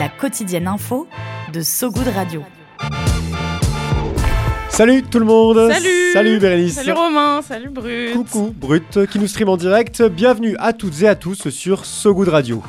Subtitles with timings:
[0.00, 1.06] La quotidienne info
[1.52, 2.42] de So Good Radio.
[4.70, 9.26] Salut tout le monde Salut Salut Bérénice Salut Romain Salut Brut Coucou Brut qui nous
[9.26, 10.02] stream en direct.
[10.02, 12.62] Bienvenue à toutes et à tous sur So Good Radio.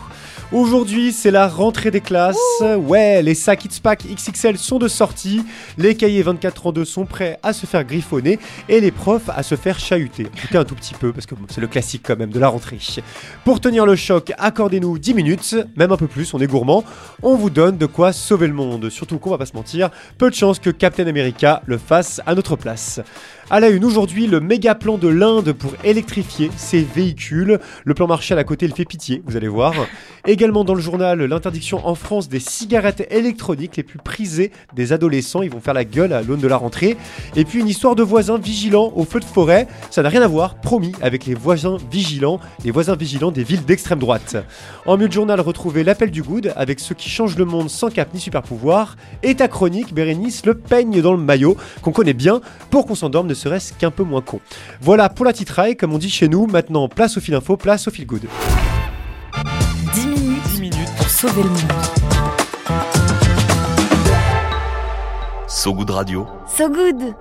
[0.51, 2.35] Aujourd'hui, c'est la rentrée des classes.
[2.61, 5.45] ouais, les sacs It's Pack XXL sont de sortie,
[5.77, 8.37] les cahiers 24-32 sont prêts à se faire griffonner
[8.67, 10.27] et les profs à se faire chahuter.
[10.51, 12.49] Cas, un tout petit peu, parce que bon, c'est le classique quand même de la
[12.49, 12.79] rentrée.
[13.45, 16.83] Pour tenir le choc, accordez-nous 10 minutes, même un peu plus, on est gourmand.
[17.23, 18.89] On vous donne de quoi sauver le monde.
[18.89, 22.35] Surtout qu'on va pas se mentir, peu de chance que Captain America le fasse à
[22.35, 22.99] notre place.
[23.49, 27.59] À la une aujourd'hui, le méga plan de l'Inde pour électrifier ses véhicules.
[27.83, 29.73] Le plan Marshall à côté, il fait pitié, vous allez voir.
[30.25, 35.41] Également dans le journal, l'interdiction en France des cigarettes électroniques les plus prisées des adolescents.
[35.41, 36.95] Ils vont faire la gueule à l'aune de la rentrée.
[37.35, 39.67] Et puis une histoire de voisins vigilants au feu de forêt.
[39.89, 43.65] Ça n'a rien à voir, promis, avec les voisins vigilants, les voisins vigilants des villes
[43.65, 44.37] d'extrême droite.
[44.85, 47.89] En mieux de journal, retrouvez l'appel du good avec ceux qui changent le monde sans
[47.89, 48.95] cap ni super pouvoir.
[49.23, 53.27] Et ta chronique, Bérénice, le peigne dans le maillot, qu'on connaît bien, pour qu'on s'endorme
[53.31, 54.39] ne serait-ce qu'un peu moins con.
[54.81, 56.47] Voilà pour la titraille, comme on dit chez nous.
[56.47, 58.27] Maintenant, place au fil info, place au fil good.
[59.93, 61.71] 10 minutes, 10 minutes pour sauver le monde.
[65.47, 66.27] So Good Radio.
[66.47, 67.15] So Good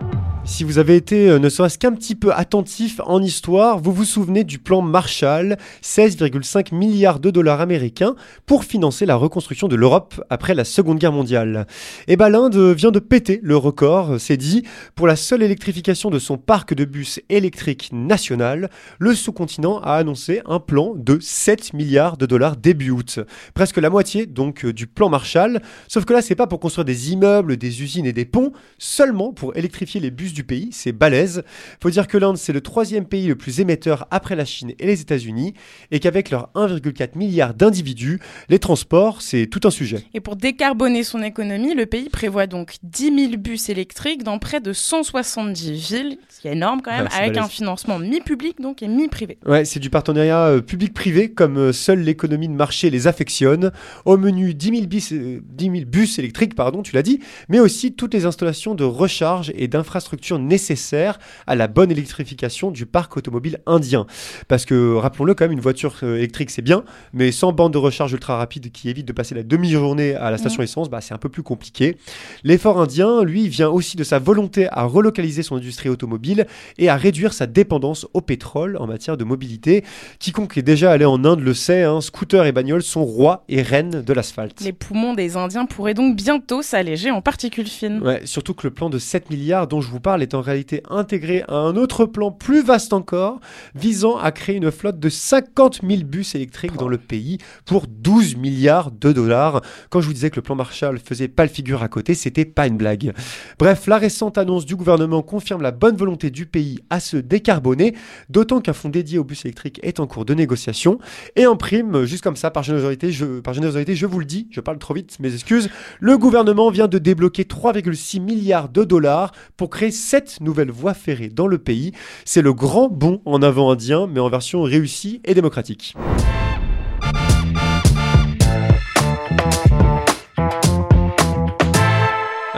[0.44, 4.06] Si vous avez été euh, ne serait-ce qu'un petit peu attentif en histoire, vous vous
[4.06, 10.22] souvenez du plan Marshall, 16,5 milliards de dollars américains pour financer la reconstruction de l'Europe
[10.30, 11.66] après la Seconde Guerre mondiale.
[12.08, 16.18] Et ben l'Inde vient de péter le record, c'est dit, pour la seule électrification de
[16.18, 22.16] son parc de bus électriques national, le sous-continent a annoncé un plan de 7 milliards
[22.16, 23.20] de dollars début août.
[23.52, 26.86] Presque la moitié donc euh, du plan Marshall, sauf que là c'est pas pour construire
[26.86, 30.92] des immeubles, des usines et des ponts, seulement pour électrifier les bus du pays, c'est
[30.92, 31.42] balèze.
[31.82, 34.86] Faut dire que l'Inde, c'est le troisième pays le plus émetteur après la Chine et
[34.86, 35.54] les États-Unis,
[35.90, 40.04] et qu'avec leurs 1,4 milliard d'individus, les transports, c'est tout un sujet.
[40.14, 44.60] Et pour décarboner son économie, le pays prévoit donc 10 000 bus électriques dans près
[44.60, 47.44] de 170 villes, ce qui est énorme quand même, Ah, avec balèze.
[47.44, 49.38] un financement mi-public donc et mi-privé.
[49.46, 53.72] Ouais, c'est du partenariat euh, public-privé, comme euh, seule l'économie de marché les affectionne.
[54.04, 57.60] Au menu 10 000, bis- euh, 10 000 bus électriques, pardon, tu l'as dit, mais
[57.60, 63.16] aussi toutes les installations de recharge et d'infrastructures nécessaires à la bonne électrification du parc
[63.16, 64.06] automobile indien.
[64.48, 67.78] Parce que, rappelons-le, quand même, une voiture euh, électrique, c'est bien, mais sans bande de
[67.78, 71.14] recharge ultra rapide qui évite de passer la demi-journée à la station essence, bah, c'est
[71.14, 71.96] un peu plus compliqué.
[72.44, 76.46] L'effort indien, lui, vient aussi de sa volonté à relocaliser son industrie automobile
[76.78, 79.84] et à réduire sa dépendance au pétrole en matière de mobilité.
[80.18, 83.62] Quiconque est déjà allé en Inde le sait, hein, scooters et bagnoles sont rois et
[83.62, 84.60] reines de l'asphalte.
[84.60, 88.00] Les poumons des Indiens pourraient donc bientôt s'alléger en particules fines.
[88.02, 90.82] Ouais, surtout que le plan de 7 milliards dont je vous parle est en réalité
[90.90, 93.40] intégré à un autre plan plus vaste encore,
[93.74, 98.36] visant à créer une flotte de 50 000 bus électriques dans le pays pour 12
[98.36, 99.62] milliards de dollars.
[99.90, 102.44] Quand je vous disais que le plan Marshall faisait pas le figure à côté, c'était
[102.44, 103.12] pas une blague.
[103.58, 107.94] Bref, la récente annonce du gouvernement confirme la bonne volonté du pays à se décarboner,
[108.28, 110.98] d'autant qu'un fonds dédié aux bus électriques est en cours de négociation.
[111.36, 114.48] Et en prime, juste comme ça, par générosité, je, par générosité, je vous le dis,
[114.50, 115.68] je parle trop vite, mes excuses,
[116.00, 121.28] le gouvernement vient de débloquer 3,6 milliards de dollars pour créer 7 nouvelles voies ferrées
[121.28, 121.92] dans le pays.
[122.24, 125.94] C'est le grand bond en avant indien, mais en version réussie et démocratique.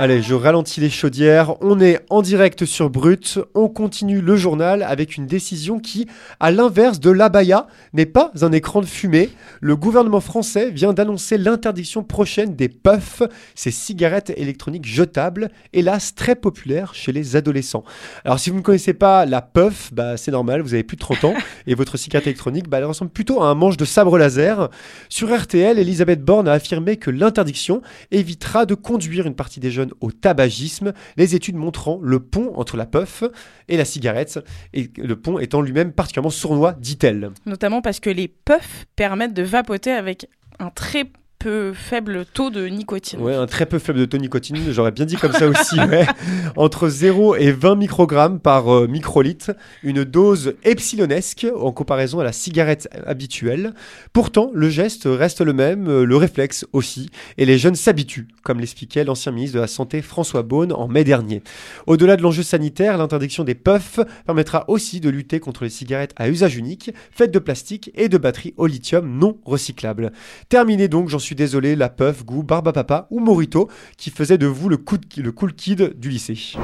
[0.02, 1.54] Allez, je ralentis les chaudières.
[1.62, 3.38] On est en direct sur Brut.
[3.54, 6.08] On continue le journal avec une décision qui,
[6.40, 9.30] à l'inverse de l'abaya, n'est pas un écran de fumée.
[9.60, 13.22] Le gouvernement français vient d'annoncer l'interdiction prochaine des puffs,
[13.54, 17.84] ces cigarettes électroniques jetables, hélas très populaires chez les adolescents.
[18.24, 21.02] Alors, si vous ne connaissez pas la puff, bah, c'est normal, vous avez plus de
[21.02, 21.34] 30 ans
[21.68, 24.68] et votre cigarette électronique, bah, elle ressemble plutôt à un manche de sabre laser.
[25.08, 29.91] Sur RTL, Elisabeth Borne a affirmé que l'interdiction évitera de conduire une partie des jeunes
[30.00, 33.24] au tabagisme, les études montrant le pont entre la puff
[33.68, 34.40] et la cigarette,
[34.72, 37.30] et le pont étant lui-même particulièrement sournois, dit-elle.
[37.46, 40.26] Notamment parce que les puffs permettent de vapoter avec
[40.58, 41.10] un très
[41.74, 43.20] faible taux de nicotine.
[43.20, 45.78] Ouais, un très peu faible taux de nicotine, j'aurais bien dit comme ça aussi.
[45.90, 46.06] ouais.
[46.56, 49.52] Entre 0 et 20 microgrammes par euh, microlitre,
[49.82, 53.74] une dose epsilonesque en comparaison à la cigarette habituelle.
[54.12, 58.60] Pourtant, le geste reste le même, euh, le réflexe aussi, et les jeunes s'habituent, comme
[58.60, 61.42] l'expliquait l'ancien ministre de la Santé François Beaune en mai dernier.
[61.86, 66.28] Au-delà de l'enjeu sanitaire, l'interdiction des puffs permettra aussi de lutter contre les cigarettes à
[66.28, 70.12] usage unique, faites de plastique et de batteries au lithium non recyclables.
[70.48, 74.46] Terminé donc, j'en suis désolé, la puff, goût, barba papa ou morito qui faisait de
[74.46, 76.56] vous le, cool kid du lycée.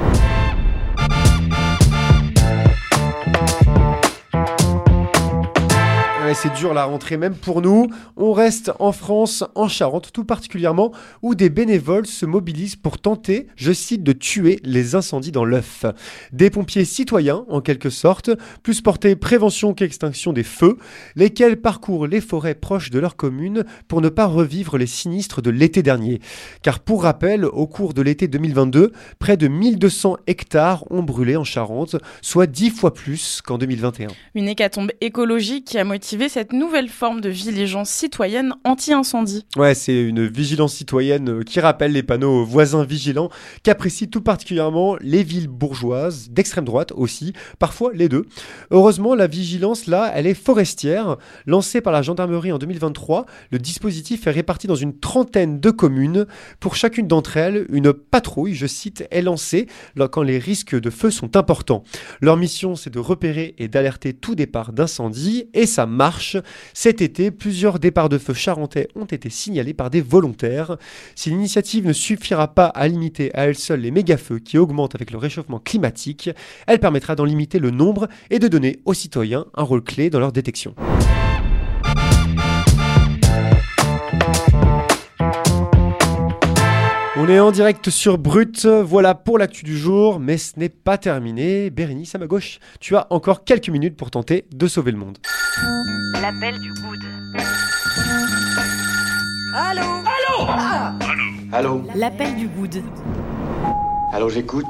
[6.33, 7.87] C'est dur la rentrée même pour nous.
[8.15, 10.91] On reste en France, en Charente tout particulièrement,
[11.21, 15.85] où des bénévoles se mobilisent pour tenter, je cite, de tuer les incendies dans l'œuf.
[16.31, 18.29] Des pompiers citoyens, en quelque sorte,
[18.61, 20.77] plus portés prévention qu'extinction des feux,
[21.15, 25.49] lesquels parcourent les forêts proches de leur commune pour ne pas revivre les sinistres de
[25.49, 26.19] l'été dernier.
[26.61, 31.43] Car pour rappel, au cours de l'été 2022, près de 1200 hectares ont brûlé en
[31.43, 34.09] Charente, soit 10 fois plus qu'en 2021.
[34.35, 39.45] Une hécatombe écologique qui a motivé cette nouvelle forme de vigilance citoyenne anti-incendie.
[39.55, 43.29] Ouais, c'est une vigilance citoyenne euh, qui rappelle les panneaux voisins vigilants
[43.63, 48.25] qu'apprécient tout particulièrement les villes bourgeoises, d'extrême droite aussi, parfois les deux.
[48.71, 51.15] Heureusement, la vigilance là, elle est forestière.
[51.45, 56.25] Lancée par la gendarmerie en 2023, le dispositif est réparti dans une trentaine de communes.
[56.59, 59.67] Pour chacune d'entre elles, une patrouille, je cite, est lancée
[60.11, 61.83] quand les risques de feu sont importants.
[62.19, 66.08] Leur mission, c'est de repérer et d'alerter tout départ d'incendie, et ça marche.
[66.73, 70.77] Cet été, plusieurs départs de feu charentais ont été signalés par des volontaires.
[71.15, 75.11] Si l'initiative ne suffira pas à limiter à elle seule les méga-feux qui augmentent avec
[75.11, 76.29] le réchauffement climatique,
[76.67, 80.19] elle permettra d'en limiter le nombre et de donner aux citoyens un rôle clé dans
[80.19, 80.75] leur détection.
[87.29, 91.69] Est en direct sur Brut, voilà pour l'actu du jour, mais ce n'est pas terminé.
[91.69, 95.17] Bérénice, à ma gauche, tu as encore quelques minutes pour tenter de sauver le monde.
[96.21, 96.99] L'appel du good.
[101.51, 102.83] Allô L'appel du good.
[104.13, 104.65] Allô, j'écoute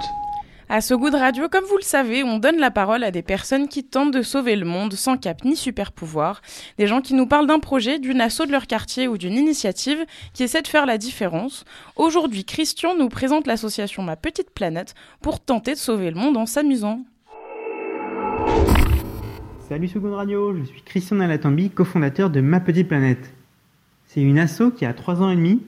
[0.72, 3.68] À goût de radio, comme vous le savez, on donne la parole à des personnes
[3.68, 6.44] qui tentent de sauver le monde sans cap ni super pouvoir.
[6.78, 9.98] Des gens qui nous parlent d'un projet, d'une asso de leur quartier ou d'une initiative
[10.32, 11.66] qui essaie de faire la différence.
[11.96, 16.46] Aujourd'hui, Christian nous présente l'association Ma Petite Planète pour tenter de sauver le monde en
[16.46, 17.04] s'amusant.
[19.68, 23.34] Salut Second Radio, je suis Christian Nalatambi, cofondateur de Ma Petite Planète.
[24.06, 25.64] C'est une asso qui a 3 ans et demi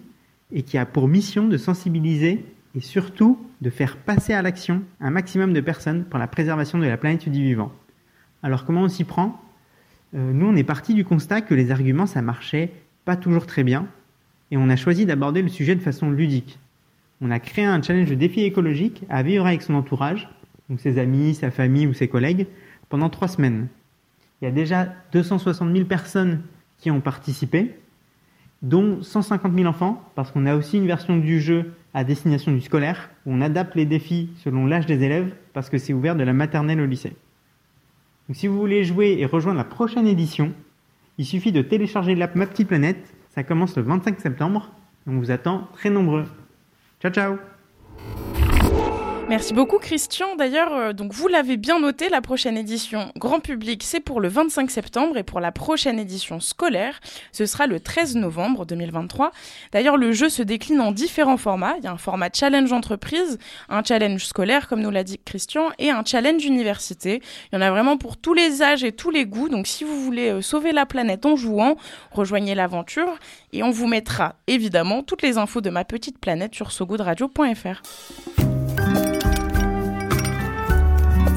[0.51, 2.45] et qui a pour mission de sensibiliser
[2.75, 6.85] et surtout de faire passer à l'action un maximum de personnes pour la préservation de
[6.85, 7.71] la planète du vivant.
[8.43, 9.41] Alors comment on s'y prend?
[10.15, 12.71] Euh, Nous on est parti du constat que les arguments ça marchait
[13.05, 13.87] pas toujours très bien
[14.51, 16.59] et on a choisi d'aborder le sujet de façon ludique.
[17.21, 20.27] On a créé un challenge de défi écologique à vivre avec son entourage,
[20.69, 22.47] donc ses amis, sa famille ou ses collègues,
[22.89, 23.67] pendant 3 semaines.
[24.41, 26.41] Il y a déjà 260 000 personnes
[26.79, 27.75] qui ont participé,
[28.63, 32.61] dont 150 000 enfants, parce qu'on a aussi une version du jeu à destination du
[32.61, 36.23] scolaire, où on adapte les défis selon l'âge des élèves, parce que c'est ouvert de
[36.23, 37.13] la maternelle au lycée.
[38.27, 40.53] Donc si vous voulez jouer et rejoindre la prochaine édition,
[41.17, 44.71] il suffit de télécharger l'app Ma Petite Planète, ça commence le 25 septembre,
[45.07, 46.25] on vous attend très nombreux.
[47.01, 47.60] Ciao ciao
[49.31, 50.35] Merci beaucoup Christian.
[50.35, 54.27] D'ailleurs, euh, donc vous l'avez bien noté, la prochaine édition grand public, c'est pour le
[54.27, 56.99] 25 septembre et pour la prochaine édition scolaire,
[57.31, 59.31] ce sera le 13 novembre 2023.
[59.71, 61.75] D'ailleurs, le jeu se décline en différents formats.
[61.77, 65.69] Il y a un format challenge entreprise, un challenge scolaire comme nous l'a dit Christian
[65.79, 67.21] et un challenge université.
[67.53, 69.47] Il y en a vraiment pour tous les âges et tous les goûts.
[69.47, 71.77] Donc si vous voulez euh, sauver la planète en jouant,
[72.11, 73.17] rejoignez l'aventure
[73.53, 77.81] et on vous mettra évidemment toutes les infos de ma petite planète sur sogoodradio.fr.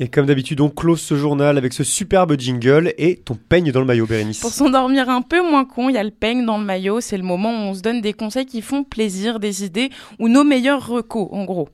[0.00, 3.80] Et comme d'habitude, on close ce journal avec ce superbe jingle et ton peigne dans
[3.80, 4.38] le maillot, Bérénice.
[4.38, 7.00] Pour s'endormir un peu moins con, il y a le peigne dans le maillot.
[7.00, 9.90] C'est le moment où on se donne des conseils qui font plaisir, des idées
[10.20, 11.68] ou nos meilleurs recos, en gros.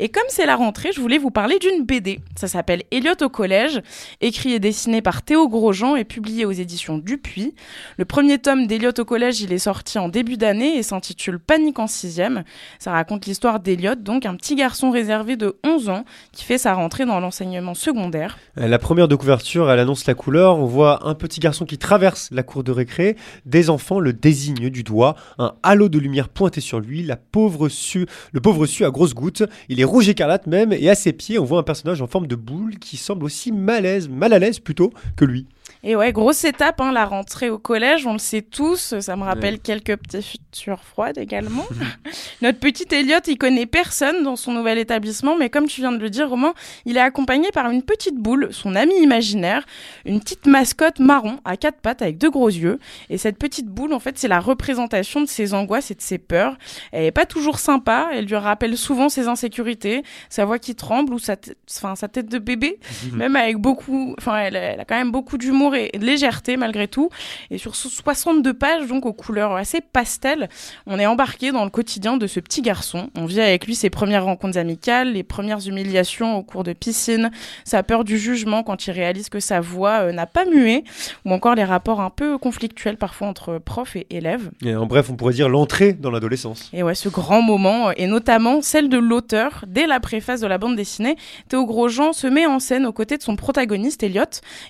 [0.00, 2.18] Et comme c'est la rentrée, je voulais vous parler d'une BD.
[2.34, 3.80] Ça s'appelle Elliot au collège,
[4.20, 7.54] écrit et dessiné par Théo Grosjean et publié aux éditions Dupuis.
[7.96, 11.78] Le premier tome d'Elliot au collège, il est sorti en début d'année et s'intitule Panique
[11.78, 12.42] en sixième.
[12.80, 16.74] Ça raconte l'histoire d'Elliot, donc un petit garçon réservé de 11 ans qui fait sa
[16.74, 18.38] rentrée dans l'enseignement secondaire.
[18.56, 20.58] La première de couverture, elle annonce la couleur.
[20.58, 23.16] On voit un petit garçon qui traverse la cour de récré.
[23.46, 25.14] Des enfants le désignent du doigt.
[25.38, 27.02] Un halo de lumière pointé sur lui.
[27.02, 29.42] La pauvre su, le pauvre su à grosses gouttes.
[29.68, 30.72] Il est rouge écarlate même.
[30.72, 33.52] Et à ses pieds, on voit un personnage en forme de boule qui semble aussi
[33.52, 35.46] malaise, mal à l'aise plutôt que lui.
[35.84, 39.22] Et ouais, grosse étape, hein, la rentrée au collège, on le sait tous, ça me
[39.22, 39.60] rappelle Ouais.
[39.62, 41.64] quelques petites futures froides également.
[42.42, 45.98] Notre petit Elliot, il connaît personne dans son nouvel établissement, mais comme tu viens de
[45.98, 46.52] le dire, Romain,
[46.84, 49.64] il est accompagné par une petite boule, son ami imaginaire,
[50.04, 52.78] une petite mascotte marron à quatre pattes avec deux gros yeux.
[53.08, 56.18] Et cette petite boule, en fait, c'est la représentation de ses angoisses et de ses
[56.18, 56.56] peurs.
[56.92, 61.14] Elle est pas toujours sympa, elle lui rappelle souvent ses insécurités, sa voix qui tremble
[61.14, 62.78] ou sa, tête- enfin, sa tête de bébé,
[63.12, 66.88] même avec beaucoup, enfin, elle, elle a quand même beaucoup d'humour et de légèreté malgré
[66.88, 67.10] tout.
[67.50, 70.48] Et sur ce 62 pages, donc aux couleurs assez pastel,
[70.86, 73.10] on est embarqué dans le quotidien de ce petit garçon.
[73.16, 77.30] On vit avec lui ses premières rencontres amicales, les premières humiliations au cours de piscine,
[77.64, 80.84] sa peur du jugement quand il réalise que sa voix euh, n'a pas mué,
[81.24, 84.50] ou encore les rapports un peu conflictuels parfois entre prof et élèves.
[84.64, 86.70] Et en bref, on pourrait dire l'entrée dans l'adolescence.
[86.72, 90.46] Et ouais, ce grand moment, euh, et notamment celle de l'auteur, dès la préface de
[90.46, 91.16] la bande dessinée,
[91.48, 94.22] Théo Grosjean se met en scène aux côtés de son protagoniste Elliot,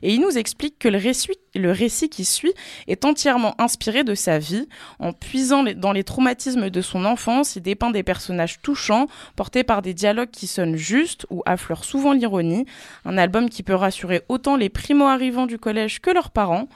[0.02, 2.52] et il nous explique que le récit, qui suit
[2.87, 4.68] est entièrement inspiré de sa vie.
[4.99, 9.83] En puisant dans les traumatismes de son enfance, il dépeint des personnages touchants, portés par
[9.83, 12.66] des dialogues qui sonnent justes ou affleurent souvent l'ironie.
[13.04, 16.68] Un album qui peut rassurer autant les primo-arrivants du collège que leurs parents.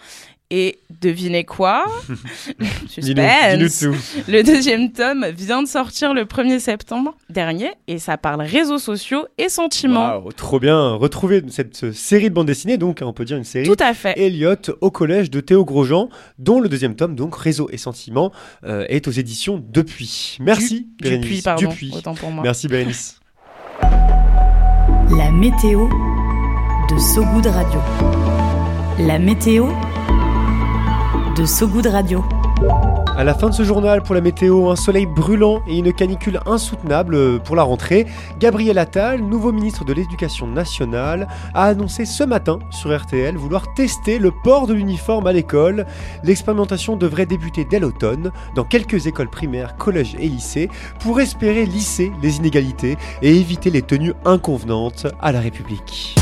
[0.55, 1.87] Et devinez quoi
[2.89, 3.95] Suspense tout.
[4.29, 9.25] Le deuxième tome vient de sortir le 1er septembre dernier et ça parle réseaux sociaux
[9.39, 10.23] et sentiments.
[10.37, 10.91] Trop bien.
[10.97, 13.67] Retrouver cette série de bande dessinée, donc hein, on peut dire une série.
[13.67, 14.13] Tout à fait.
[14.19, 18.31] Elliot au collège de Théo Grosjean, dont le deuxième tome, donc Réseau et Sentiments,
[18.65, 20.37] euh, est aux éditions Depuis.
[20.39, 21.25] Merci, Du- Bérénice.
[21.29, 21.93] Dupuis, pardon, Dupuis.
[21.97, 22.43] autant pour moi.
[22.45, 23.19] Merci, Bérénice.
[25.17, 25.89] La météo
[26.91, 27.81] de Sogoud Radio.
[28.99, 29.69] La météo
[31.37, 32.25] de Sogoud Radio.
[33.17, 36.41] À la fin de ce journal, pour la météo, un soleil brûlant et une canicule
[36.47, 38.07] insoutenable pour la rentrée.
[38.39, 44.19] Gabriel Attal, nouveau ministre de l'Éducation nationale, a annoncé ce matin sur RTL vouloir tester
[44.19, 45.87] le port de l'uniforme à l'école.
[46.23, 50.71] L'expérimentation devrait débuter dès l'automne dans quelques écoles primaires, collèges et lycées
[51.01, 56.15] pour espérer lisser les inégalités et éviter les tenues inconvenantes à la République.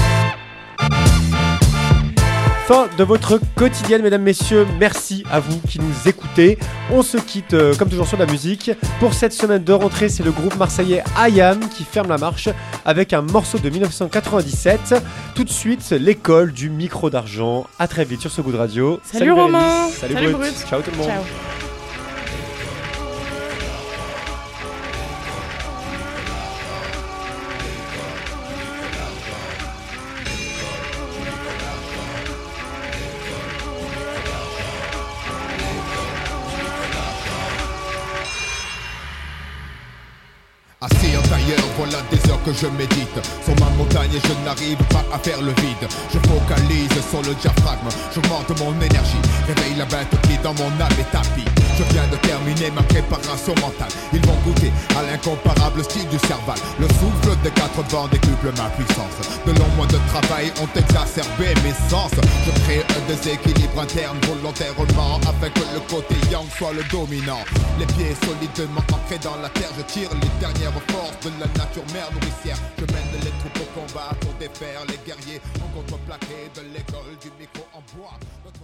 [2.71, 4.65] Fin de votre quotidienne, mesdames, messieurs.
[4.79, 6.57] Merci à vous qui nous écoutez.
[6.93, 8.71] On se quitte, euh, comme toujours, sur la musique.
[9.01, 12.49] Pour cette semaine de rentrée, c'est le groupe marseillais IAM qui ferme la marche
[12.85, 14.95] avec un morceau de 1997.
[15.35, 17.67] Tout de suite, l'école du micro d'argent.
[17.81, 19.01] À très vite sur ce goût de radio.
[19.03, 19.89] Salut, Romain.
[19.89, 20.37] Salut, Salut Brut.
[20.37, 20.67] Brut.
[20.71, 21.09] Ciao tout le monde.
[21.09, 21.70] Ciao.
[42.53, 43.19] Je médite.
[43.45, 45.89] Sur ma montagne et je n'arrive pas à faire le vide.
[46.13, 49.23] Je focalise sur le diaphragme, j'augmente mon énergie.
[49.47, 53.55] Réveille la bête qui dans mon âme est tapis Je viens de terminer ma préparation
[53.61, 53.93] mentale.
[54.13, 56.59] Ils vont goûter à l'incomparable style du cerval.
[56.79, 59.17] Le souffle des quatre vents décuple ma puissance.
[59.47, 62.13] De longs mois de travail ont exacerbé mes sens.
[62.47, 67.45] Je crée un déséquilibre interne volontairement Afin que le côté yang soit le dominant.
[67.79, 71.85] Les pieds solidement ancrés dans la terre Je tire les dernières forces de la nature
[71.93, 72.59] mère nourricière.
[72.79, 75.41] Je mène les troupes au combat pour défaire les guerriers.
[75.63, 78.19] En contreplaqué de l'école du micro en bois.
[78.45, 78.61] Notre